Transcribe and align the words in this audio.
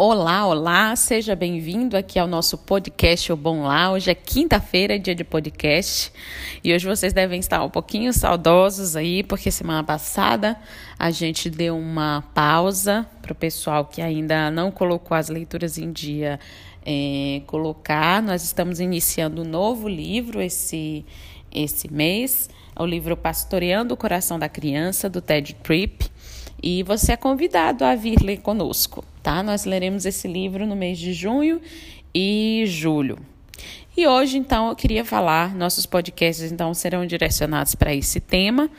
Olá, 0.00 0.46
olá, 0.46 0.94
seja 0.94 1.34
bem-vindo 1.34 1.96
aqui 1.96 2.20
ao 2.20 2.28
nosso 2.28 2.56
podcast 2.56 3.32
O 3.32 3.36
Bom 3.36 3.64
Lá. 3.64 3.90
Hoje 3.90 4.08
é 4.08 4.14
quinta-feira, 4.14 4.96
dia 4.96 5.12
de 5.12 5.24
podcast, 5.24 6.12
e 6.62 6.72
hoje 6.72 6.86
vocês 6.86 7.12
devem 7.12 7.40
estar 7.40 7.64
um 7.64 7.68
pouquinho 7.68 8.12
saudosos 8.12 8.94
aí, 8.94 9.24
porque 9.24 9.50
semana 9.50 9.82
passada 9.82 10.56
a 10.96 11.10
gente 11.10 11.50
deu 11.50 11.76
uma 11.76 12.22
pausa 12.32 13.08
para 13.20 13.32
o 13.32 13.34
pessoal 13.34 13.86
que 13.86 14.00
ainda 14.00 14.52
não 14.52 14.70
colocou 14.70 15.16
as 15.16 15.28
leituras 15.28 15.78
em 15.78 15.90
dia 15.90 16.38
é, 16.86 17.42
colocar. 17.48 18.22
Nós 18.22 18.44
estamos 18.44 18.78
iniciando 18.78 19.42
um 19.42 19.44
novo 19.44 19.88
livro 19.88 20.40
esse, 20.40 21.04
esse 21.50 21.92
mês, 21.92 22.48
é 22.76 22.80
o 22.80 22.86
livro 22.86 23.16
Pastoreando 23.16 23.94
o 23.94 23.96
Coração 23.96 24.38
da 24.38 24.48
Criança, 24.48 25.10
do 25.10 25.20
Ted 25.20 25.54
Tripp. 25.54 26.08
E 26.62 26.82
você 26.84 27.12
é 27.12 27.16
convidado 27.16 27.84
a 27.84 27.94
vir 27.94 28.20
ler 28.20 28.38
conosco, 28.38 29.04
tá? 29.28 29.42
Nós 29.42 29.66
leremos 29.66 30.06
esse 30.06 30.26
livro 30.26 30.66
no 30.66 30.74
mês 30.74 30.98
de 30.98 31.12
junho 31.12 31.60
e 32.14 32.64
julho. 32.66 33.18
E 33.94 34.06
hoje, 34.06 34.38
então, 34.38 34.70
eu 34.70 34.76
queria 34.76 35.04
falar, 35.04 35.54
nossos 35.54 35.84
podcasts, 35.84 36.50
então, 36.50 36.72
serão 36.72 37.04
direcionados 37.06 37.74
para 37.74 37.94
esse 37.94 38.20
tema. 38.20 38.70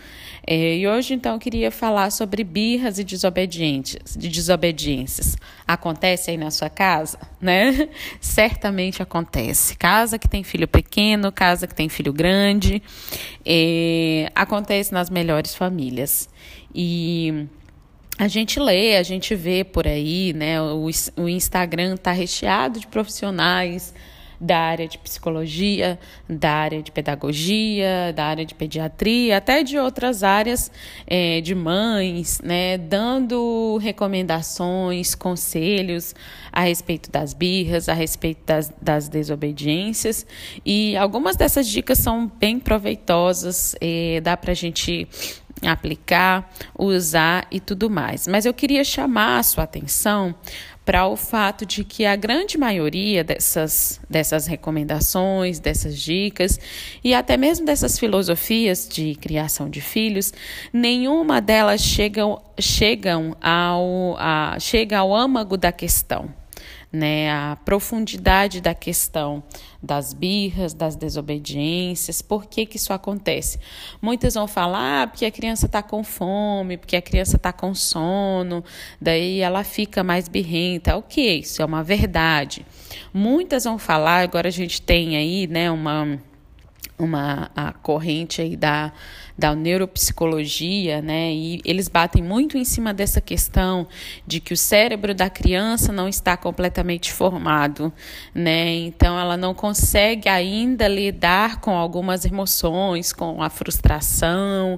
É, 0.47 0.75
e 0.75 0.87
hoje, 0.87 1.13
então, 1.13 1.33
eu 1.33 1.39
queria 1.39 1.69
falar 1.69 2.09
sobre 2.09 2.43
birras 2.43 2.97
e 2.97 3.03
desobediências, 3.03 4.17
de 4.17 4.27
desobediências. 4.27 5.37
Acontece 5.67 6.31
aí 6.31 6.37
na 6.37 6.49
sua 6.49 6.69
casa, 6.69 7.19
né? 7.39 7.87
Certamente 8.19 9.03
acontece. 9.03 9.77
Casa 9.77 10.17
que 10.17 10.27
tem 10.27 10.43
filho 10.43 10.67
pequeno, 10.67 11.31
casa 11.31 11.67
que 11.67 11.75
tem 11.75 11.89
filho 11.89 12.11
grande, 12.11 12.81
é, 13.45 14.31
acontece 14.33 14.91
nas 14.93 15.11
melhores 15.11 15.53
famílias. 15.53 16.27
E 16.73 17.47
a 18.19 18.27
gente 18.27 18.59
lê, 18.59 18.97
a 18.97 19.03
gente 19.03 19.33
vê 19.33 19.63
por 19.63 19.87
aí, 19.87 20.33
né? 20.33 20.61
O, 20.61 20.89
o 21.15 21.29
Instagram 21.29 21.95
está 21.95 22.11
recheado 22.11 22.77
de 22.77 22.85
profissionais 22.85 23.93
da 24.39 24.57
área 24.57 24.87
de 24.87 24.97
psicologia, 24.97 25.99
da 26.27 26.51
área 26.51 26.81
de 26.81 26.91
pedagogia, 26.91 28.13
da 28.15 28.25
área 28.25 28.45
de 28.45 28.55
pediatria, 28.55 29.37
até 29.37 29.63
de 29.63 29.77
outras 29.77 30.23
áreas 30.23 30.71
é, 31.05 31.41
de 31.41 31.53
mães, 31.53 32.39
né, 32.41 32.77
dando 32.77 33.77
recomendações, 33.77 35.13
conselhos 35.13 36.15
a 36.51 36.61
respeito 36.61 37.11
das 37.11 37.33
birras, 37.33 37.89
a 37.89 37.93
respeito 37.93 38.45
das, 38.45 38.71
das 38.81 39.09
desobediências. 39.09 40.25
E 40.65 40.95
algumas 40.95 41.35
dessas 41.35 41.67
dicas 41.67 41.99
são 41.99 42.31
bem 42.39 42.59
proveitosas, 42.59 43.75
é, 43.81 44.21
dá 44.21 44.37
para 44.37 44.51
a 44.51 44.55
gente 44.55 45.07
aplicar, 45.67 46.49
usar 46.77 47.47
e 47.51 47.59
tudo 47.59 47.89
mais. 47.89 48.27
Mas 48.27 48.45
eu 48.45 48.53
queria 48.53 48.83
chamar 48.83 49.39
a 49.39 49.43
sua 49.43 49.63
atenção 49.63 50.35
para 50.89 51.05
o 51.05 51.15
fato 51.15 51.67
de 51.67 51.83
que 51.83 52.03
a 52.03 52.15
grande 52.15 52.57
maioria 52.57 53.23
dessas, 53.23 54.01
dessas 54.09 54.47
recomendações, 54.47 55.59
dessas 55.59 55.95
dicas 55.99 56.59
e 57.03 57.13
até 57.13 57.37
mesmo 57.37 57.63
dessas 57.63 57.99
filosofias 57.99 58.89
de 58.89 59.13
criação 59.13 59.69
de 59.69 59.81
filhos, 59.81 60.33
nenhuma 60.73 61.39
delas 61.39 61.79
chegam, 61.79 62.41
chegam 62.59 63.37
ao, 63.39 64.15
a, 64.17 64.57
chega 64.59 64.97
ao 64.97 65.13
âmago 65.13 65.57
da 65.57 65.71
questão 65.71 66.33
né, 66.91 67.31
a 67.31 67.57
profundidade 67.63 68.61
da 68.61 68.73
questão 68.73 69.43
das 69.81 70.11
birras, 70.11 70.73
das 70.73 70.95
desobediências, 70.95 72.21
por 72.21 72.47
que, 72.47 72.65
que 72.65 72.77
isso 72.77 72.91
acontece. 72.91 73.59
Muitas 74.01 74.33
vão 74.33 74.47
falar 74.47 75.03
ah, 75.03 75.07
porque 75.07 75.25
a 75.25 75.31
criança 75.31 75.67
está 75.67 75.83
com 75.83 76.03
fome, 76.03 76.77
porque 76.77 76.95
a 76.95 77.01
criança 77.01 77.37
está 77.37 77.53
com 77.53 77.75
sono, 77.75 78.63
daí 78.99 79.39
ela 79.39 79.63
fica 79.63 80.03
mais 80.03 80.27
birrenta. 80.27 80.97
O 80.97 81.03
que 81.03 81.21
isso? 81.21 81.61
É 81.61 81.65
uma 81.65 81.83
verdade. 81.83 82.65
Muitas 83.13 83.65
vão 83.65 83.77
falar, 83.77 84.21
agora 84.21 84.47
a 84.47 84.51
gente 84.51 84.81
tem 84.81 85.15
aí 85.15 85.47
né, 85.47 85.69
uma 85.69 86.19
uma 86.97 87.49
a 87.55 87.71
corrente 87.71 88.41
aí 88.41 88.57
da, 88.57 88.91
da 89.39 89.55
neuropsicologia, 89.55 91.01
né? 91.01 91.31
E 91.31 91.61
eles 91.63 91.87
batem 91.87 92.21
muito 92.21 92.57
em 92.57 92.65
cima 92.65 92.93
dessa 92.93 93.21
questão 93.21 93.87
de 94.27 94.39
que 94.39 94.53
o 94.53 94.57
cérebro 94.57 95.15
da 95.15 95.29
criança 95.29 95.91
não 95.91 96.07
está 96.07 96.35
completamente 96.35 97.11
formado, 97.11 97.91
né? 98.35 98.75
Então 98.75 99.17
ela 99.17 99.37
não 99.37 99.53
consegue 99.53 100.27
ainda 100.27 100.87
lidar 100.87 101.61
com 101.61 101.71
algumas 101.71 102.25
emoções, 102.25 103.13
com 103.13 103.41
a 103.41 103.49
frustração, 103.49 104.77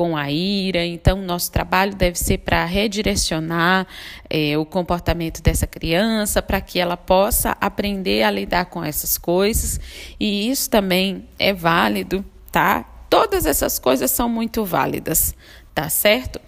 com 0.00 0.16
a 0.16 0.30
ira. 0.30 0.84
Então, 0.84 1.20
nosso 1.20 1.52
trabalho 1.52 1.94
deve 1.94 2.18
ser 2.18 2.38
para 2.38 2.64
redirecionar 2.64 3.86
é, 4.30 4.56
o 4.56 4.64
comportamento 4.64 5.42
dessa 5.42 5.66
criança, 5.66 6.40
para 6.40 6.60
que 6.60 6.80
ela 6.80 6.96
possa 6.96 7.56
aprender 7.60 8.22
a 8.22 8.30
lidar 8.30 8.64
com 8.64 8.82
essas 8.82 9.18
coisas. 9.18 9.78
E 10.18 10.50
isso 10.50 10.70
também 10.70 11.28
é 11.38 11.52
válido, 11.52 12.24
tá? 12.50 12.89
Todas 13.10 13.44
essas 13.44 13.80
coisas 13.80 14.08
são 14.12 14.28
muito 14.28 14.64
válidas, 14.64 15.34
tá 15.74 15.90
certo? 15.90 16.40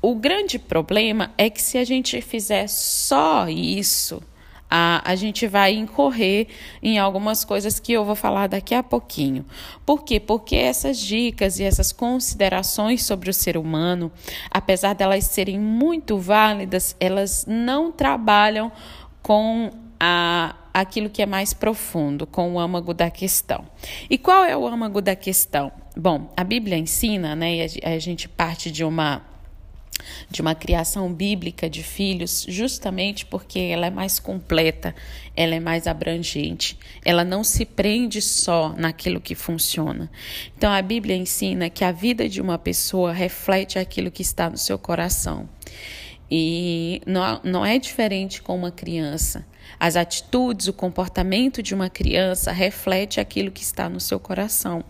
O 0.00 0.14
grande 0.14 0.58
problema 0.58 1.30
é 1.36 1.50
que 1.50 1.60
se 1.60 1.76
a 1.76 1.84
gente 1.84 2.22
fizer 2.22 2.66
só 2.68 3.46
isso, 3.50 4.22
a, 4.70 5.02
a 5.04 5.14
gente 5.14 5.46
vai 5.46 5.74
incorrer 5.74 6.48
em 6.82 6.98
algumas 6.98 7.44
coisas 7.44 7.78
que 7.78 7.92
eu 7.92 8.02
vou 8.02 8.16
falar 8.16 8.46
daqui 8.46 8.74
a 8.74 8.82
pouquinho. 8.82 9.44
Por 9.84 10.04
quê? 10.04 10.18
Porque 10.18 10.56
essas 10.56 10.98
dicas 10.98 11.58
e 11.58 11.64
essas 11.64 11.92
considerações 11.92 13.04
sobre 13.04 13.28
o 13.28 13.34
ser 13.34 13.58
humano, 13.58 14.10
apesar 14.50 14.94
delas 14.94 15.24
serem 15.24 15.60
muito 15.60 16.16
válidas, 16.18 16.96
elas 16.98 17.44
não 17.46 17.92
trabalham 17.92 18.72
com 19.22 19.70
a, 20.00 20.54
aquilo 20.72 21.10
que 21.10 21.20
é 21.20 21.26
mais 21.26 21.52
profundo, 21.52 22.26
com 22.26 22.54
o 22.54 22.58
âmago 22.58 22.94
da 22.94 23.10
questão. 23.10 23.66
E 24.08 24.16
qual 24.16 24.44
é 24.44 24.56
o 24.56 24.66
âmago 24.66 25.02
da 25.02 25.14
questão? 25.14 25.70
Bom, 25.98 26.30
a 26.36 26.44
Bíblia 26.44 26.76
ensina, 26.76 27.34
né, 27.34 27.56
e 27.56 27.80
a 27.82 27.98
gente 27.98 28.28
parte 28.28 28.70
de 28.70 28.84
uma 28.84 29.22
de 30.30 30.42
uma 30.42 30.54
criação 30.54 31.10
bíblica 31.10 31.70
de 31.70 31.82
filhos, 31.82 32.44
justamente 32.48 33.24
porque 33.24 33.58
ela 33.58 33.86
é 33.86 33.90
mais 33.90 34.18
completa, 34.18 34.94
ela 35.34 35.54
é 35.54 35.60
mais 35.60 35.86
abrangente, 35.86 36.78
ela 37.02 37.24
não 37.24 37.42
se 37.42 37.64
prende 37.64 38.20
só 38.20 38.74
naquilo 38.76 39.22
que 39.22 39.34
funciona. 39.34 40.10
Então 40.56 40.70
a 40.70 40.82
Bíblia 40.82 41.16
ensina 41.16 41.70
que 41.70 41.82
a 41.82 41.92
vida 41.92 42.28
de 42.28 42.42
uma 42.42 42.58
pessoa 42.58 43.10
reflete 43.10 43.78
aquilo 43.78 44.10
que 44.10 44.22
está 44.22 44.50
no 44.50 44.58
seu 44.58 44.78
coração. 44.78 45.48
E 46.30 47.00
não, 47.06 47.40
não 47.42 47.66
é 47.66 47.78
diferente 47.78 48.42
com 48.42 48.54
uma 48.54 48.70
criança. 48.70 49.46
As 49.78 49.96
atitudes, 49.96 50.68
o 50.68 50.72
comportamento 50.72 51.62
de 51.62 51.74
uma 51.74 51.90
criança 51.90 52.52
reflete 52.52 53.20
aquilo 53.20 53.50
que 53.50 53.62
está 53.62 53.88
no 53.88 54.00
seu 54.00 54.18
coração. 54.18 54.82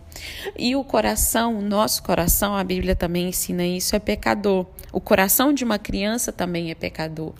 E 0.57 0.75
o 0.75 0.83
coração, 0.83 1.57
o 1.57 1.61
nosso 1.61 2.01
coração, 2.03 2.55
a 2.55 2.63
Bíblia 2.63 2.95
também 2.95 3.29
ensina 3.29 3.65
isso, 3.65 3.95
é 3.95 3.99
pecador. 3.99 4.65
O 4.91 5.01
coração 5.01 5.53
de 5.53 5.63
uma 5.63 5.77
criança 5.77 6.31
também 6.31 6.71
é 6.71 6.75
pecador. 6.75 7.33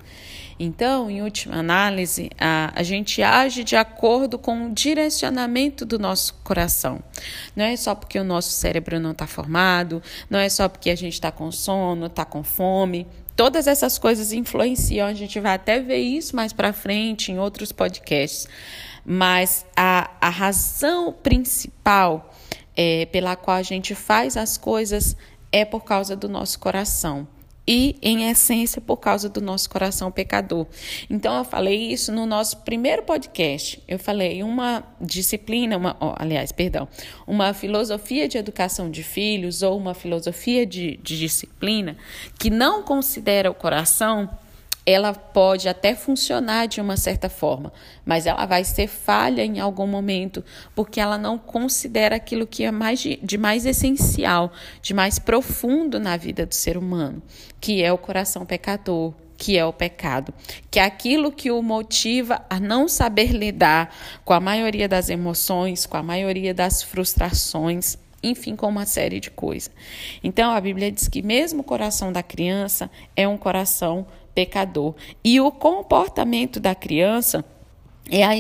Então, 0.60 1.10
em 1.10 1.22
última 1.22 1.58
análise, 1.58 2.32
a, 2.40 2.72
a 2.76 2.82
gente 2.82 3.22
age 3.22 3.64
de 3.64 3.76
acordo 3.76 4.40
com 4.40 4.68
o 4.68 4.74
direcionamento 4.74 5.86
do 5.86 6.00
nosso 6.00 6.34
coração. 6.44 7.00
Não 7.56 7.64
é 7.64 7.76
só 7.76 7.94
porque 7.94 8.18
o 8.18 8.24
nosso 8.24 8.50
cérebro 8.50 9.00
não 9.00 9.12
está 9.12 9.28
formado, 9.28 10.02
não 10.30 10.40
é 10.40 10.50
só 10.50 10.68
porque 10.68 10.90
a 10.90 10.96
gente 10.96 11.14
está 11.14 11.32
com 11.32 11.52
sono, 11.52 12.08
está 12.08 12.26
com 12.26 12.44
fome. 12.44 13.06
Todas 13.38 13.68
essas 13.68 14.00
coisas 14.00 14.34
influenciam, 14.34 15.08
a 15.08 15.14
gente 15.14 15.40
vai 15.40 15.54
até 15.54 15.80
ver 15.80 16.00
isso 16.00 16.36
mais 16.36 16.52
para 16.52 16.74
frente 16.74 17.32
em 17.32 17.38
outros 17.38 17.72
podcasts. 17.72 18.48
Mas 19.06 19.64
a, 19.76 20.10
a 20.20 20.30
razão 20.30 21.14
principal 21.14 22.34
é, 22.76 23.06
pela 23.06 23.36
qual 23.36 23.56
a 23.56 23.62
gente 23.62 23.94
faz 23.94 24.36
as 24.36 24.58
coisas 24.58 25.16
é 25.52 25.64
por 25.64 25.86
causa 25.86 26.16
do 26.16 26.28
nosso 26.28 26.60
coração 26.60 27.28
e, 27.68 27.98
em 28.02 28.30
essência, 28.30 28.80
por 28.80 28.98
causa 28.98 29.28
do 29.28 29.42
nosso 29.42 29.70
coração 29.70 30.12
pecador. 30.12 30.66
Então, 31.10 31.38
eu 31.38 31.44
falei 31.44 31.92
isso 31.92 32.12
no 32.12 32.26
nosso 32.26 32.58
primeiro 32.58 33.04
podcast. 33.04 33.84
Eu 33.88 34.00
falei 34.00 34.42
uma 34.42 34.84
disciplina, 35.02 35.76
uma, 35.76 35.98
oh, 36.00 36.14
aliás, 36.16 36.52
perdão, 36.52 36.88
uma 37.26 37.54
filosofia 37.54 38.28
de 38.28 38.38
educação 38.38 38.90
de 38.90 39.04
filhos 39.04 39.62
ou 39.62 39.78
uma 39.78 39.94
filosofia 39.94 40.66
de, 40.66 40.98
de 41.04 41.20
disciplina 41.20 41.98
que 42.40 42.50
não 42.50 42.84
considera 42.84 43.52
o 43.52 43.54
coração 43.54 44.30
ela 44.88 45.14
pode 45.14 45.68
até 45.68 45.94
funcionar 45.94 46.66
de 46.66 46.80
uma 46.80 46.96
certa 46.96 47.28
forma, 47.28 47.74
mas 48.06 48.26
ela 48.26 48.46
vai 48.46 48.64
ser 48.64 48.88
falha 48.88 49.44
em 49.44 49.60
algum 49.60 49.86
momento, 49.86 50.42
porque 50.74 51.02
ela 51.02 51.18
não 51.18 51.38
considera 51.38 52.16
aquilo 52.16 52.48
que 52.48 52.64
é 52.64 52.72
mais 52.72 53.02
de, 53.02 53.20
de 53.22 53.38
mais 53.38 53.66
essencial, 53.66 54.50
de 54.82 54.94
mais 54.94 55.20
profundo 55.20 56.00
na 56.00 56.16
vida 56.16 56.46
do 56.46 56.56
ser 56.56 56.78
humano, 56.78 57.22
que 57.60 57.84
é 57.84 57.92
o 57.92 57.98
coração 57.98 58.46
pecador, 58.46 59.14
que 59.38 59.58
é 59.58 59.66
o 59.66 59.74
pecado, 59.74 60.34
que 60.72 60.80
é 60.80 60.84
aquilo 60.86 61.34
que 61.34 61.52
o 61.52 61.62
motiva 61.62 62.42
a 62.50 62.58
não 62.58 62.88
saber 62.88 63.34
lidar 63.34 63.94
com 64.24 64.32
a 64.32 64.40
maioria 64.40 64.88
das 64.88 65.10
emoções, 65.10 65.86
com 65.86 65.98
a 65.98 66.02
maioria 66.02 66.54
das 66.54 66.82
frustrações, 66.82 67.98
enfim, 68.24 68.56
com 68.56 68.68
uma 68.68 68.86
série 68.86 69.20
de 69.20 69.30
coisas. 69.30 69.70
Então 70.24 70.52
a 70.52 70.62
Bíblia 70.62 70.90
diz 70.90 71.10
que 71.10 71.22
mesmo 71.22 71.60
o 71.60 71.64
coração 71.64 72.10
da 72.12 72.24
criança 72.24 72.90
é 73.18 73.28
um 73.28 73.38
coração 73.38 74.08
pecador. 74.38 74.94
E 75.24 75.42
o 75.42 75.52
comportamento 75.52 76.60
da 76.60 76.76
criança 76.76 77.44
é 78.08 78.24
a, 78.24 78.34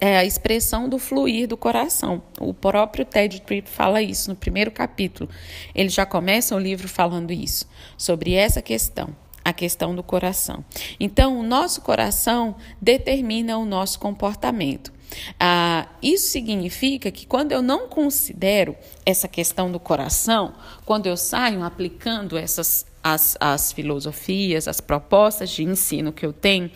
é 0.00 0.18
a, 0.18 0.24
expressão 0.24 0.88
do 0.88 0.96
fluir 0.96 1.48
do 1.48 1.56
coração. 1.56 2.22
O 2.38 2.54
próprio 2.54 3.04
Ted 3.04 3.40
Tripp 3.40 3.68
fala 3.68 4.00
isso 4.00 4.30
no 4.30 4.36
primeiro 4.36 4.70
capítulo. 4.70 5.28
Ele 5.74 5.88
já 5.88 6.06
começa 6.06 6.54
o 6.54 6.58
livro 6.58 6.86
falando 6.86 7.32
isso, 7.32 7.68
sobre 7.98 8.32
essa 8.32 8.62
questão, 8.62 9.08
a 9.44 9.52
questão 9.52 9.92
do 9.92 10.04
coração. 10.04 10.64
Então, 11.00 11.40
o 11.40 11.42
nosso 11.42 11.80
coração 11.80 12.54
determina 12.80 13.58
o 13.58 13.64
nosso 13.64 13.98
comportamento. 13.98 14.92
Ah, 15.40 15.88
isso 16.00 16.30
significa 16.30 17.10
que 17.10 17.26
quando 17.26 17.50
eu 17.50 17.60
não 17.60 17.88
considero 17.88 18.76
essa 19.04 19.26
questão 19.26 19.72
do 19.72 19.80
coração, 19.80 20.54
quando 20.86 21.06
eu 21.06 21.16
saio 21.16 21.64
aplicando 21.64 22.38
essas 22.38 22.86
as, 23.02 23.36
as 23.40 23.72
filosofias, 23.72 24.68
as 24.68 24.80
propostas 24.80 25.50
de 25.50 25.64
ensino 25.64 26.12
que 26.12 26.24
eu 26.24 26.32
tenho, 26.32 26.70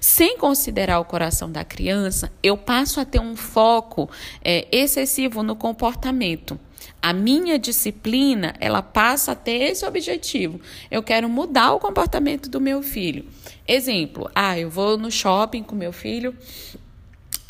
sem 0.00 0.36
considerar 0.36 1.00
o 1.00 1.04
coração 1.04 1.50
da 1.50 1.64
criança, 1.64 2.30
eu 2.42 2.56
passo 2.56 3.00
a 3.00 3.04
ter 3.04 3.20
um 3.20 3.34
foco 3.34 4.08
é, 4.44 4.66
excessivo 4.70 5.42
no 5.42 5.56
comportamento. 5.56 6.58
A 7.02 7.12
minha 7.12 7.58
disciplina, 7.58 8.54
ela 8.60 8.82
passa 8.82 9.32
a 9.32 9.34
ter 9.34 9.70
esse 9.70 9.86
objetivo. 9.86 10.60
Eu 10.90 11.02
quero 11.02 11.28
mudar 11.28 11.72
o 11.72 11.80
comportamento 11.80 12.50
do 12.50 12.60
meu 12.60 12.82
filho. 12.82 13.26
Exemplo, 13.66 14.30
ah, 14.34 14.58
eu 14.58 14.68
vou 14.68 14.98
no 14.98 15.10
shopping 15.10 15.62
com 15.62 15.74
meu 15.74 15.92
filho 15.92 16.36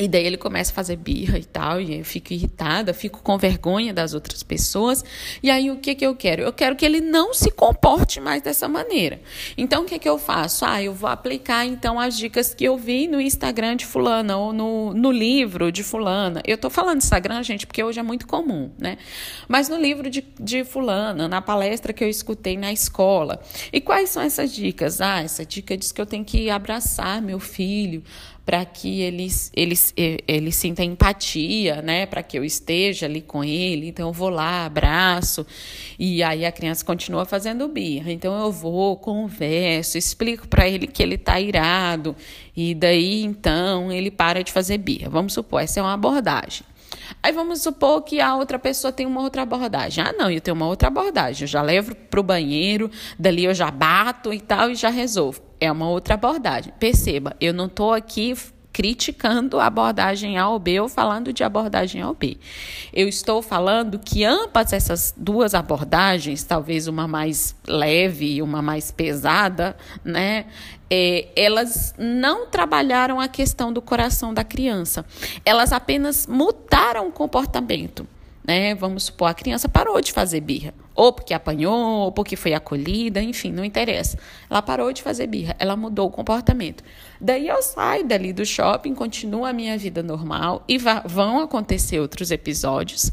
e 0.01 0.09
daí 0.09 0.27
ele 0.27 0.39
começa 0.39 0.73
a 0.73 0.75
fazer 0.75 0.97
birra 0.97 1.39
e 1.39 1.45
tal, 1.45 1.79
e 1.79 1.99
eu 1.99 2.05
fico 2.05 2.33
irritada, 2.33 2.95
fico 2.95 3.23
com 3.23 3.37
vergonha 3.37 3.93
das 3.93 4.15
outras 4.15 4.43
pessoas. 4.43 5.05
E 5.43 5.51
aí 5.51 5.71
o 5.71 5.77
que, 5.77 5.95
que 5.95 6.07
eu 6.07 6.17
quero? 6.17 6.43
Eu 6.43 6.55
quero 6.55 6.75
que 6.75 6.87
ele 6.87 7.03
não 7.03 7.35
se 7.35 7.51
comporte 7.51 8.19
mais 8.19 8.41
dessa 8.41 8.67
maneira. 8.67 9.21
Então 9.59 9.83
o 9.83 9.85
que, 9.85 9.99
que 9.99 10.09
eu 10.09 10.17
faço? 10.17 10.65
Ah, 10.65 10.83
eu 10.83 10.95
vou 10.95 11.11
aplicar 11.11 11.67
então 11.67 12.01
as 12.01 12.17
dicas 12.17 12.55
que 12.55 12.65
eu 12.65 12.79
vi 12.79 13.07
no 13.07 13.21
Instagram 13.21 13.77
de 13.77 13.85
fulana 13.85 14.39
ou 14.39 14.55
no, 14.55 14.95
no 14.95 15.13
livro 15.13 15.71
de 15.71 15.83
fulana. 15.83 16.41
Eu 16.47 16.57
tô 16.57 16.71
falando 16.71 16.99
Instagram, 16.99 17.43
gente, 17.43 17.67
porque 17.67 17.85
hoje 17.85 18.01
é 18.01 18.03
muito 18.03 18.27
comum, 18.27 18.71
né? 18.79 18.97
Mas 19.47 19.69
no 19.69 19.77
livro 19.77 20.09
de, 20.09 20.25
de 20.41 20.65
fulana, 20.65 21.29
na 21.29 21.43
palestra 21.43 21.93
que 21.93 22.03
eu 22.03 22.09
escutei 22.09 22.57
na 22.57 22.73
escola. 22.73 23.39
E 23.71 23.83
quais 23.83 24.09
são 24.09 24.23
essas 24.23 24.51
dicas? 24.51 25.03
Ah, 25.03 25.21
essa 25.21 25.45
dica 25.45 25.77
diz 25.77 25.93
que 25.93 26.01
eu 26.01 26.07
tenho 26.07 26.25
que 26.25 26.49
abraçar 26.49 27.21
meu 27.21 27.39
filho 27.39 28.03
para 28.45 28.65
que 28.65 29.01
eles, 29.01 29.51
eles, 29.55 29.95
ele 29.97 30.51
sinta 30.51 30.83
empatia, 30.83 31.83
né? 31.83 32.07
Para 32.07 32.23
que 32.23 32.39
eu 32.39 32.45
esteja 32.45 33.07
ali 33.07 33.21
com 33.21 33.45
ele. 33.45 33.89
Então 33.89 34.09
eu 34.09 34.13
vou 34.13 34.29
lá, 34.29 34.65
abraço, 34.67 35.47
e 35.99 36.23
aí 36.23 36.45
a 36.45 36.53
criança 36.53 36.85
continua 36.85 37.25
fazendo 37.25 37.69
birra. 37.69 38.11
Então 38.11 38.39
eu 38.41 38.51
vou, 38.51 38.97
converso, 38.97 39.97
explico 39.97 40.49
para 40.49 40.69
ele 40.69 40.87
que 40.87 41.03
ele 41.03 41.15
está 41.15 41.41
irado, 41.41 42.17
e 42.57 42.75
daí 42.75 43.23
então 43.23 43.93
ele 43.93 44.11
para 44.11 44.43
de 44.43 44.53
fazer 44.53 44.79
birra. 44.79 45.09
Vamos 45.09 45.33
supor, 45.33 45.63
essa 45.63 45.81
é 45.81 45.83
uma 45.83 45.95
abordagem. 45.95 46.65
Aí 47.23 47.33
vamos 47.33 47.61
supor 47.63 48.03
que 48.03 48.21
a 48.21 48.35
outra 48.37 48.59
pessoa 48.59 48.93
tem 48.93 49.07
uma 49.07 49.21
outra 49.21 49.43
abordagem. 49.43 50.03
Ah, 50.03 50.13
não, 50.13 50.31
eu 50.31 50.41
tenho 50.41 50.55
uma 50.55 50.67
outra 50.67 50.89
abordagem. 50.89 51.43
Eu 51.43 51.49
já 51.49 51.61
levo 51.61 51.95
para 51.95 52.21
o 52.21 52.23
banheiro, 52.23 52.91
dali 53.19 53.45
eu 53.45 53.55
já 53.55 53.71
bato 53.71 54.33
e 54.33 54.41
tal 54.41 54.71
e 54.71 54.75
já 54.75 54.89
resolvo 54.89 55.50
é 55.61 55.71
uma 55.71 55.89
outra 55.89 56.15
abordagem. 56.15 56.73
Perceba, 56.79 57.37
eu 57.41 57.53
não 57.53 57.67
estou 57.67 57.93
aqui 57.93 58.35
criticando 58.73 59.59
a 59.59 59.67
abordagem 59.67 60.39
A 60.39 60.49
ou 60.49 60.59
B 60.59 60.81
ou 60.81 60.89
falando 60.89 61.33
de 61.33 61.43
abordagem 61.43 62.03
A 62.03 62.09
ou 62.09 62.15
B. 62.15 62.39
Eu 62.93 63.09
estou 63.09 63.43
falando 63.43 63.99
que 63.99 64.25
ambas 64.25 64.73
essas 64.73 65.13
duas 65.17 65.55
abordagens, 65.55 66.45
talvez 66.45 66.87
uma 66.87 67.07
mais 67.07 67.55
leve 67.67 68.37
e 68.37 68.43
uma 68.43 68.63
mais 68.63 68.91
pesada, 68.91 69.77
né, 70.05 70.47
é, 70.89 71.29
elas 71.37 71.95
não 71.99 72.47
trabalharam 72.47 73.21
a 73.21 73.29
questão 73.29 73.73
do 73.73 73.83
coração 73.83 74.33
da 74.33 74.45
criança. 74.45 75.05
Elas 75.45 75.73
apenas 75.73 76.27
mudaram 76.27 77.09
o 77.09 77.13
comportamento. 77.13 78.07
Né? 78.51 78.75
Vamos 78.75 79.05
supor, 79.05 79.29
a 79.29 79.35
criança 79.35 79.69
parou 79.69 80.01
de 80.01 80.13
fazer 80.13 80.41
birra. 80.41 80.75
Ou 80.93 81.13
porque 81.13 81.33
apanhou, 81.33 82.01
ou 82.01 82.11
porque 82.11 82.35
foi 82.35 82.53
acolhida, 82.53 83.23
enfim, 83.23 83.53
não 83.53 83.65
interessa. 83.65 84.19
Ela 84.51 84.61
parou 84.61 84.93
de 84.93 85.05
fazer 85.05 85.29
birra, 85.29 85.55
ela 85.57 85.77
mudou 85.77 86.09
o 86.09 86.11
comportamento. 86.11 86.83
Daí 87.21 87.47
eu 87.47 87.63
saio 87.63 88.05
dali 88.05 88.33
do 88.33 88.45
shopping, 88.45 88.93
continuo 88.93 89.45
a 89.45 89.53
minha 89.53 89.79
vida 89.79 90.03
normal 90.03 90.65
e 90.67 90.79
vão 90.79 91.39
acontecer 91.39 92.01
outros 92.01 92.33
episódios 92.33 93.13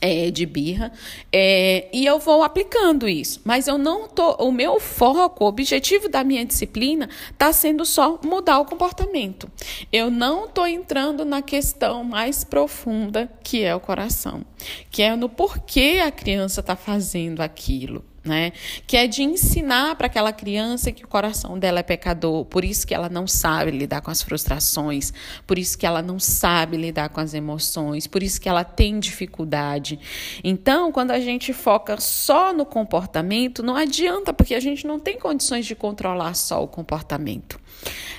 é, 0.00 0.30
de 0.30 0.46
birra, 0.46 0.92
é, 1.32 1.88
e 1.92 2.04
eu 2.04 2.18
vou 2.18 2.42
aplicando 2.42 3.08
isso. 3.08 3.40
Mas 3.44 3.68
eu 3.68 3.78
não 3.78 4.08
tô. 4.08 4.32
O 4.36 4.52
meu 4.52 4.78
foco, 4.80 5.44
o 5.44 5.48
objetivo 5.48 6.08
da 6.08 6.24
minha 6.24 6.44
disciplina 6.44 7.08
está 7.30 7.52
sendo 7.52 7.84
só 7.84 8.18
mudar 8.24 8.58
o 8.58 8.64
comportamento. 8.64 9.50
Eu 9.92 10.10
não 10.10 10.46
estou 10.46 10.66
entrando 10.66 11.24
na 11.24 11.42
questão 11.42 12.04
mais 12.04 12.44
profunda 12.44 13.30
que 13.42 13.62
é 13.62 13.74
o 13.74 13.80
coração, 13.80 14.44
que 14.90 15.02
é 15.02 15.14
no 15.14 15.28
porquê 15.28 16.00
a 16.04 16.10
criança 16.10 16.60
está 16.60 16.76
fazendo 16.76 17.40
aquilo 17.40 18.04
né? 18.26 18.52
Que 18.86 18.96
é 18.96 19.06
de 19.06 19.22
ensinar 19.22 19.94
para 19.96 20.06
aquela 20.06 20.32
criança 20.32 20.92
que 20.92 21.04
o 21.04 21.08
coração 21.08 21.58
dela 21.58 21.80
é 21.80 21.82
pecador, 21.82 22.44
por 22.44 22.64
isso 22.64 22.86
que 22.86 22.94
ela 22.94 23.08
não 23.08 23.26
sabe 23.26 23.70
lidar 23.70 24.00
com 24.00 24.10
as 24.10 24.22
frustrações, 24.22 25.12
por 25.46 25.58
isso 25.58 25.78
que 25.78 25.86
ela 25.86 26.02
não 26.02 26.18
sabe 26.18 26.76
lidar 26.76 27.08
com 27.08 27.20
as 27.20 27.34
emoções, 27.34 28.06
por 28.06 28.22
isso 28.22 28.40
que 28.40 28.48
ela 28.48 28.64
tem 28.64 28.98
dificuldade. 28.98 29.98
Então, 30.42 30.92
quando 30.92 31.12
a 31.12 31.20
gente 31.20 31.52
foca 31.52 31.98
só 32.00 32.52
no 32.52 32.66
comportamento, 32.66 33.62
não 33.62 33.76
adianta, 33.76 34.32
porque 34.32 34.54
a 34.54 34.60
gente 34.60 34.86
não 34.86 34.98
tem 34.98 35.18
condições 35.18 35.64
de 35.66 35.74
controlar 35.74 36.34
só 36.34 36.62
o 36.62 36.68
comportamento. 36.68 37.58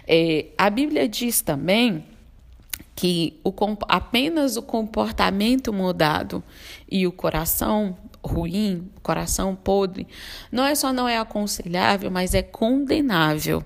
É, 0.08 0.48
a 0.58 0.70
Bíblia 0.70 1.08
diz 1.08 1.42
também 1.42 2.04
que 2.98 3.40
o, 3.44 3.54
apenas 3.88 4.58
o 4.58 4.62
comportamento 4.64 5.72
mudado 5.72 6.44
e 6.90 7.06
o 7.06 7.12
coração 7.12 7.96
ruim, 8.28 8.92
coração 9.02 9.56
podre, 9.56 10.08
não 10.52 10.66
é 10.66 10.76
só 10.76 10.94
não 10.94 11.08
é 11.08 11.18
aconselhável, 11.18 12.12
mas 12.12 12.34
é 12.34 12.44
condenável. 12.44 13.64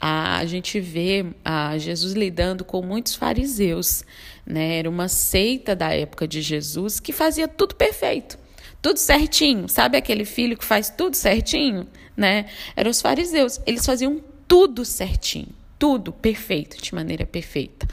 A, 0.00 0.44
gente 0.44 0.78
vê 0.78 1.26
a 1.44 1.76
Jesus 1.78 2.12
lidando 2.12 2.64
com 2.64 2.82
muitos 2.82 3.14
fariseus, 3.14 4.04
né? 4.46 4.78
Era 4.78 4.88
uma 4.88 5.08
seita 5.08 5.74
da 5.74 5.92
época 5.92 6.28
de 6.28 6.42
Jesus 6.42 7.00
que 7.00 7.12
fazia 7.12 7.48
tudo 7.48 7.74
perfeito, 7.74 8.38
tudo 8.80 8.98
certinho. 8.98 9.68
Sabe 9.68 9.96
aquele 9.96 10.24
filho 10.24 10.56
que 10.56 10.64
faz 10.64 10.90
tudo 10.90 11.16
certinho, 11.16 11.88
né? 12.16 12.46
Eram 12.76 12.90
os 12.90 13.00
fariseus. 13.00 13.60
Eles 13.66 13.84
faziam 13.84 14.22
tudo 14.46 14.84
certinho, 14.84 15.48
tudo 15.78 16.12
perfeito, 16.12 16.80
de 16.80 16.94
maneira 16.94 17.26
perfeita 17.26 17.88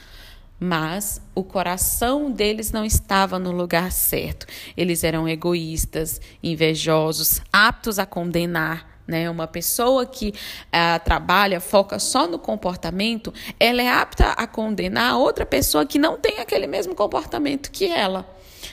mas 0.64 1.20
o 1.34 1.44
coração 1.44 2.30
deles 2.30 2.72
não 2.72 2.86
estava 2.86 3.40
no 3.40 3.52
lugar 3.52 3.92
certo. 3.92 4.46
Eles 4.78 5.04
eram 5.04 5.28
egoístas, 5.28 6.22
invejosos, 6.44 7.42
aptos 7.52 7.98
a 7.98 8.06
condenar. 8.06 8.88
Né? 9.08 9.28
Uma 9.28 9.48
pessoa 9.48 10.06
que 10.06 10.30
uh, 10.30 11.04
trabalha, 11.04 11.60
foca 11.60 11.98
só 11.98 12.28
no 12.28 12.38
comportamento, 12.38 13.34
ela 13.60 13.82
é 13.82 13.90
apta 13.90 14.34
a 14.34 14.46
condenar 14.46 15.18
outra 15.18 15.48
pessoa 15.48 15.84
que 15.84 15.98
não 15.98 16.20
tem 16.20 16.38
aquele 16.38 16.68
mesmo 16.68 16.94
comportamento 16.94 17.72
que 17.72 17.88
ela. 17.88 18.24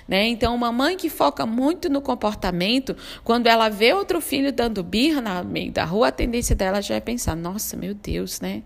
Né? 0.06 0.26
Então, 0.26 0.54
uma 0.54 0.70
mãe 0.70 0.94
que 0.94 1.08
foca 1.08 1.46
muito 1.46 1.88
no 1.88 2.02
comportamento, 2.02 2.94
quando 3.24 3.46
ela 3.46 3.70
vê 3.70 3.94
outro 3.94 4.20
filho 4.20 4.52
dando 4.52 4.82
birra 4.82 5.22
no 5.22 5.48
meio 5.48 5.72
da 5.72 5.84
rua, 5.84 6.08
a 6.08 6.12
tendência 6.12 6.54
dela 6.54 6.82
já 6.82 6.96
é 6.96 7.00
pensar: 7.00 7.34
nossa, 7.34 7.76
meu 7.76 7.94
Deus, 7.94 8.40
né? 8.40 8.62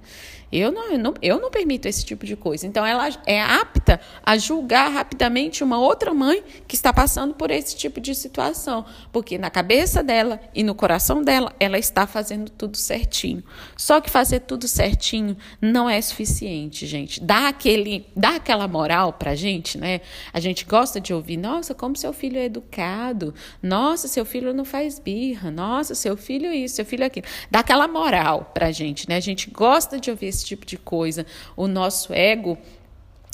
Eu 0.52 0.70
não, 0.70 0.92
eu 0.92 0.98
não, 0.98 1.14
eu 1.22 1.40
não 1.40 1.50
permito 1.50 1.88
esse 1.88 2.04
tipo 2.04 2.26
de 2.26 2.36
coisa. 2.36 2.66
Então, 2.66 2.84
ela 2.84 3.08
é 3.26 3.40
apta 3.40 3.98
a 4.22 4.36
julgar 4.36 4.92
rapidamente 4.92 5.64
uma 5.64 5.78
outra 5.78 6.12
mãe 6.12 6.44
que 6.68 6.74
está 6.74 6.92
passando 6.92 7.32
por 7.34 7.50
esse 7.50 7.74
tipo 7.74 8.00
de 8.00 8.14
situação. 8.14 8.84
Porque 9.10 9.38
na 9.38 9.48
cabeça 9.48 10.02
dela 10.02 10.38
e 10.54 10.62
no 10.62 10.74
coração 10.74 11.22
dela, 11.22 11.54
ela 11.58 11.78
está 11.78 12.06
fazendo 12.06 12.50
tudo 12.50 12.76
certinho. 12.76 13.42
Só 13.76 14.00
que 14.00 14.10
fazer 14.10 14.40
tudo 14.40 14.68
certinho 14.68 15.36
não 15.60 15.88
é 15.88 16.00
suficiente, 16.00 16.86
gente. 16.86 17.20
Dá, 17.22 17.48
aquele, 17.48 18.06
dá 18.14 18.36
aquela 18.36 18.68
moral 18.68 19.14
pra 19.14 19.34
gente, 19.34 19.78
né? 19.78 20.02
A 20.32 20.40
gente 20.40 20.64
gosta 20.64 21.00
de 21.00 21.14
ouvir: 21.14 21.36
nossa, 21.36 21.74
como 21.74 21.96
seu 21.96 22.12
filho 22.12 22.38
é 22.38 22.44
educado. 22.44 23.34
Nossa, 23.62 24.06
seu 24.06 24.24
filho 24.24 24.52
não 24.52 24.64
faz 24.64 24.98
birra. 24.98 25.50
Nossa, 25.50 25.94
seu 25.94 26.16
filho 26.16 26.52
isso, 26.52 26.76
seu 26.76 26.84
filho 26.84 27.06
aquilo. 27.06 27.26
Dá 27.50 27.60
aquela 27.60 27.88
moral 27.88 28.50
pra 28.52 28.70
gente, 28.70 29.08
né? 29.08 29.16
A 29.16 29.20
gente 29.20 29.48
gosta 29.50 29.98
de 29.98 30.10
ouvir 30.10 30.26
esse 30.26 30.41
esse 30.42 30.44
tipo 30.46 30.66
de 30.66 30.76
coisa. 30.76 31.24
O 31.56 31.66
nosso 31.66 32.12
ego 32.12 32.58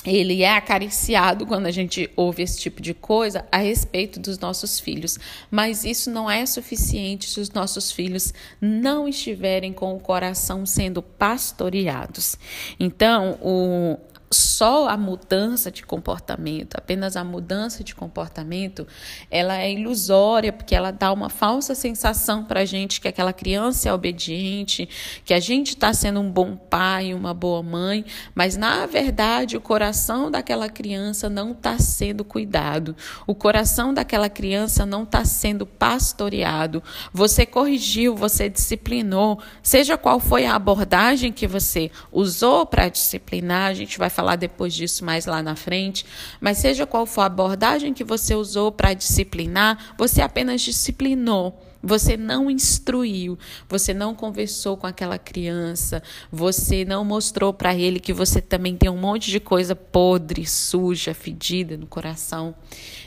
ele 0.05 0.43
é 0.43 0.53
acariciado 0.57 1.45
quando 1.45 1.67
a 1.67 1.73
gente 1.73 2.09
ouve 2.15 2.43
esse 2.43 2.59
tipo 2.61 2.81
de 2.81 2.95
coisa 2.95 3.45
a 3.51 3.59
respeito 3.59 4.21
dos 4.21 4.39
nossos 4.39 4.79
filhos. 4.79 5.19
Mas 5.51 5.85
isso 5.85 6.09
não 6.11 6.31
é 6.31 6.47
suficiente 6.47 7.29
se 7.29 7.41
os 7.41 7.51
nossos 7.51 7.91
filhos 7.91 8.33
não 8.61 9.09
estiverem 9.09 9.73
com 9.73 9.95
o 9.95 10.01
coração 10.01 10.65
sendo 10.65 11.03
pastoreados. 11.03 12.37
Então, 12.79 13.39
o, 13.43 13.99
só 14.31 14.89
a 14.89 14.97
mudança 14.97 15.71
de 15.71 15.85
comportamento, 15.85 16.75
apenas 16.77 17.17
a 17.17 17.25
mudança 17.25 17.83
de 17.83 17.95
comportamento, 17.95 18.87
ela 19.31 19.59
é 19.59 19.73
ilusória, 19.73 20.53
porque 20.53 20.75
ela 20.75 20.91
dá 20.91 21.13
uma 21.13 21.31
falsa 21.31 21.75
sensação 21.75 22.45
para 22.45 22.61
a 22.61 22.65
gente 22.65 23.01
que 23.01 23.09
aquela 23.09 23.33
criança 23.33 23.89
é 23.89 23.93
obediente, 23.93 24.89
que 25.25 25.33
a 25.33 25.41
gente 25.41 25.69
está 25.69 25.93
sendo 25.95 26.21
um 26.21 26.31
bom 26.31 26.57
pai, 26.57 27.15
uma 27.15 27.33
boa 27.33 27.63
mãe, 27.63 28.05
mas 28.35 28.57
na 28.57 28.85
verdade 28.85 29.57
o 29.57 29.61
coração 29.61 30.31
daquela 30.31 30.69
criança 30.69 31.29
não 31.31 31.53
está 31.53 31.79
sendo 31.79 32.25
cuidado, 32.25 32.95
o 33.27 33.35
coração 33.35 33.95
daquela 33.95 34.29
criança 34.29 34.85
não 34.85 35.05
está 35.05 35.25
sendo 35.25 35.65
pastoreado. 35.65 36.83
Você 37.13 37.47
corrigiu, 37.47 38.15
você 38.15 38.49
disciplinou, 38.49 39.41
seja 39.63 39.97
qual 39.97 40.21
foi 40.21 40.45
a 40.45 40.55
abordagem 40.55 41.33
que 41.33 41.47
você 41.47 41.91
usou 42.13 42.67
para 42.67 42.89
disciplinar, 42.89 43.71
a 43.71 43.75
gente 43.75 43.99
vai 43.99 44.11
falar 44.19 44.35
depois 44.35 44.75
disso 44.75 45.05
mais 45.05 45.27
lá 45.27 45.41
na 45.41 45.55
frente, 45.55 46.05
mas 46.41 46.59
seja 46.59 46.85
qual 46.85 47.07
for 47.07 47.21
a 47.21 47.27
abordagem 47.27 47.95
que 47.95 48.03
você 48.03 48.35
usou 48.35 48.73
para 48.73 48.93
disciplinar, 48.93 49.95
você 49.97 50.21
apenas 50.21 50.61
disciplinou. 50.61 51.65
Você 51.81 52.17
não 52.17 52.51
instruiu, 52.51 53.39
você 53.69 53.95
não 53.95 54.13
conversou 54.13 54.77
com 54.77 54.89
aquela 54.89 55.17
criança, 55.17 56.03
você 56.33 56.85
não 56.85 57.05
mostrou 57.05 57.55
para 57.55 57.73
ele 57.73 58.01
que 58.01 58.13
você 58.13 58.43
também 58.43 58.77
tem 58.77 58.91
um 58.91 58.97
monte 58.97 59.31
de 59.31 59.39
coisa 59.39 59.77
podre, 59.77 60.45
suja, 60.45 61.15
fedida 61.15 61.77
no 61.77 61.87
coração, 61.87 62.53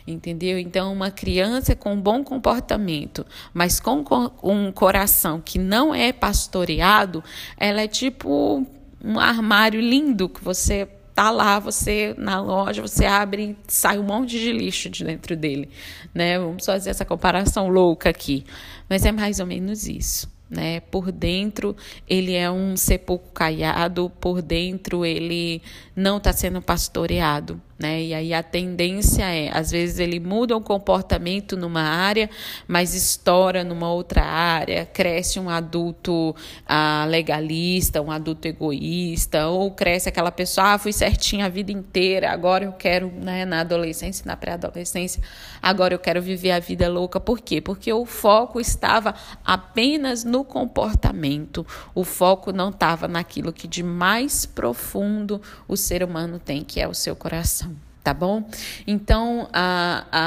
entendeu? 0.08 0.58
Então, 0.58 0.94
uma 0.94 1.12
criança 1.12 1.76
com 1.76 1.96
um 1.96 2.02
bom 2.02 2.24
comportamento, 2.24 3.26
mas 3.54 3.82
com 3.82 4.06
um 4.42 4.72
coração 4.72 5.42
que 5.42 5.60
não 5.60 5.94
é 5.94 6.14
pastoreado, 6.14 7.22
ela 7.58 7.82
é 7.82 7.90
tipo 7.90 8.66
um 9.04 9.20
armário 9.20 9.82
lindo 9.82 10.30
que 10.30 10.42
você 10.44 10.88
tá 11.14 11.30
lá, 11.30 11.60
você 11.60 12.16
na 12.18 12.42
loja, 12.42 12.82
você 12.82 13.06
abre, 13.06 13.58
sai 13.68 14.00
um 14.00 14.04
monte 14.04 14.40
de 14.40 14.52
lixo 14.52 14.90
de 14.90 15.04
dentro 15.04 15.36
dele, 15.36 15.70
né? 16.14 16.40
Vamos 16.40 16.66
fazer 16.66 16.90
essa 16.90 17.06
comparação 17.06 17.68
louca 17.68 18.10
aqui, 18.10 18.46
mas 18.90 19.06
é 19.06 19.12
mais 19.12 19.40
ou 19.40 19.46
menos 19.46 19.88
isso 19.88 20.30
né? 20.52 20.82
Por 20.82 21.12
dentro 21.12 21.76
ele 22.08 22.34
é 22.34 22.52
um 22.52 22.76
sepulcro 22.76 23.32
caiado, 23.32 24.12
por 24.20 24.42
dentro 24.42 25.06
ele 25.06 25.62
não 25.96 26.18
está 26.18 26.34
sendo 26.34 26.62
pastoreado, 26.62 27.60
né? 27.82 28.04
E 28.04 28.14
aí 28.14 28.34
a 28.34 28.44
tendência 28.44 29.24
é, 29.24 29.50
às 29.52 29.72
vezes 29.72 29.98
ele 29.98 30.20
muda 30.20 30.56
o 30.56 30.62
comportamento 30.62 31.58
numa 31.58 31.82
área, 31.82 32.30
mas 32.68 32.94
estoura 32.94 33.64
numa 33.64 33.92
outra 33.92 34.24
área, 34.24 34.86
cresce 34.86 35.40
um 35.40 35.50
adulto 35.50 36.36
ah, 36.68 37.06
legalista, 37.10 38.00
um 38.00 38.12
adulto 38.12 38.48
egoísta, 38.48 39.48
ou 39.48 39.72
cresce 39.72 40.10
aquela 40.10 40.32
pessoa, 40.32 40.74
ah, 40.74 40.78
fui 40.78 40.94
certinha 40.94 41.48
a 41.48 41.50
vida 41.50 41.72
inteira, 41.72 42.32
agora 42.32 42.66
eu 42.66 42.74
quero, 42.74 43.12
né, 43.12 43.46
na 43.46 43.62
adolescência, 43.62 44.24
na 44.28 44.38
pré-adolescência, 44.38 45.24
agora 45.60 45.96
eu 45.96 46.00
quero 46.00 46.22
viver 46.22 46.52
a 46.52 46.60
vida 46.60 46.88
louca. 46.88 47.20
Por 47.20 47.42
quê? 47.42 47.60
Porque 47.60 47.92
o 47.92 48.06
foco 48.06 48.60
estava 48.60 49.16
apenas 49.44 50.24
no 50.24 50.44
comportamento, 50.44 51.66
o 51.96 52.04
foco 52.04 52.52
não 52.52 52.70
estava 52.70 53.08
naquilo 53.08 53.52
que 53.52 53.68
de 53.68 53.82
mais 53.82 54.46
profundo 54.46 55.42
o 55.68 55.76
ser 55.76 56.04
humano 56.04 56.38
tem, 56.38 56.64
que 56.64 56.80
é 56.80 56.88
o 56.88 56.94
seu 56.94 57.16
coração, 57.16 57.71
tá 58.04 58.14
bom? 58.14 58.44
Então, 58.86 59.48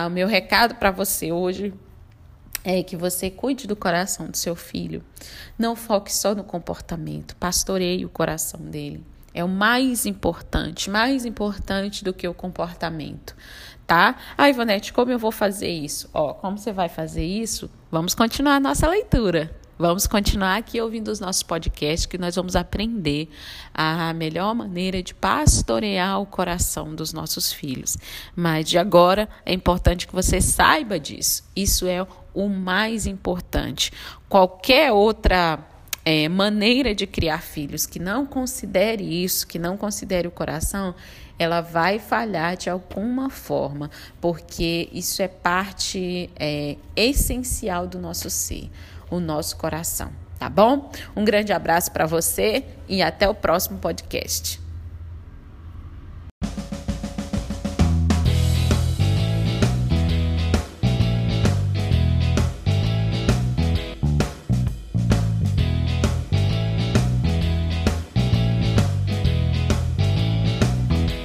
o 0.06 0.10
meu 0.10 0.26
recado 0.28 0.74
para 0.76 0.90
você 0.90 1.32
hoje 1.32 1.74
é 2.62 2.82
que 2.82 2.96
você 2.96 3.30
cuide 3.30 3.66
do 3.66 3.76
coração 3.76 4.28
do 4.28 4.36
seu 4.36 4.56
filho. 4.56 5.04
Não 5.58 5.76
foque 5.76 6.12
só 6.12 6.34
no 6.34 6.42
comportamento, 6.42 7.36
pastoreie 7.36 8.06
o 8.06 8.08
coração 8.08 8.60
dele. 8.60 9.04
É 9.34 9.42
o 9.42 9.48
mais 9.48 10.06
importante, 10.06 10.88
mais 10.88 11.24
importante 11.26 12.04
do 12.04 12.14
que 12.14 12.26
o 12.26 12.32
comportamento, 12.32 13.36
tá? 13.86 14.16
Ah, 14.38 14.48
Ivonete, 14.48 14.92
como 14.92 15.10
eu 15.10 15.18
vou 15.18 15.32
fazer 15.32 15.68
isso? 15.68 16.08
Ó, 16.14 16.32
como 16.32 16.56
você 16.56 16.72
vai 16.72 16.88
fazer 16.88 17.24
isso? 17.24 17.68
Vamos 17.90 18.14
continuar 18.14 18.54
a 18.54 18.60
nossa 18.60 18.88
leitura. 18.88 19.54
Vamos 19.76 20.06
continuar 20.06 20.56
aqui 20.56 20.80
ouvindo 20.80 21.08
os 21.08 21.18
nossos 21.18 21.42
podcasts, 21.42 22.06
que 22.06 22.16
nós 22.16 22.36
vamos 22.36 22.54
aprender 22.54 23.28
a 23.74 24.12
melhor 24.14 24.54
maneira 24.54 25.02
de 25.02 25.12
pastorear 25.12 26.20
o 26.20 26.26
coração 26.26 26.94
dos 26.94 27.12
nossos 27.12 27.52
filhos. 27.52 27.98
Mas 28.36 28.68
de 28.68 28.78
agora 28.78 29.28
é 29.44 29.52
importante 29.52 30.06
que 30.06 30.14
você 30.14 30.40
saiba 30.40 30.98
disso. 31.00 31.42
Isso 31.56 31.88
é 31.88 32.06
o 32.32 32.48
mais 32.48 33.04
importante. 33.04 33.90
Qualquer 34.28 34.92
outra 34.92 35.58
é, 36.04 36.28
maneira 36.28 36.94
de 36.94 37.04
criar 37.04 37.42
filhos 37.42 37.84
que 37.84 37.98
não 37.98 38.24
considere 38.24 39.02
isso, 39.24 39.44
que 39.44 39.58
não 39.58 39.76
considere 39.76 40.28
o 40.28 40.30
coração, 40.30 40.94
ela 41.36 41.60
vai 41.60 41.98
falhar 41.98 42.56
de 42.56 42.70
alguma 42.70 43.28
forma, 43.28 43.90
porque 44.20 44.88
isso 44.92 45.20
é 45.20 45.26
parte 45.26 46.30
é, 46.36 46.76
essencial 46.94 47.88
do 47.88 47.98
nosso 47.98 48.30
ser 48.30 48.70
o 49.16 49.20
nosso 49.20 49.56
coração, 49.56 50.10
tá 50.38 50.48
bom? 50.48 50.90
Um 51.14 51.24
grande 51.24 51.52
abraço 51.52 51.92
para 51.92 52.06
você 52.06 52.64
e 52.88 53.02
até 53.02 53.28
o 53.28 53.34
próximo 53.34 53.78
podcast. 53.78 54.63